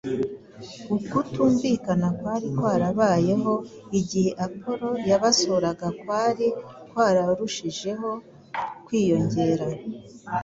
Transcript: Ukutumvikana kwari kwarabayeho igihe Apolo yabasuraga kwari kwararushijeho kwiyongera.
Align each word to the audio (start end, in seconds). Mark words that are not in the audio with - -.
Ukutumvikana 0.95 2.07
kwari 2.17 2.47
kwarabayeho 2.57 3.53
igihe 3.99 4.29
Apolo 4.45 4.89
yabasuraga 5.09 5.87
kwari 6.01 6.47
kwararushijeho 6.91 8.09
kwiyongera. 8.85 9.67